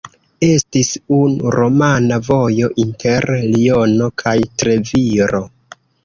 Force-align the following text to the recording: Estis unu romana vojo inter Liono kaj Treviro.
Estis 0.45 0.87
unu 1.17 1.49
romana 1.55 2.17
vojo 2.29 2.69
inter 2.83 3.27
Liono 3.51 4.07
kaj 4.23 4.33
Treviro. 4.63 5.43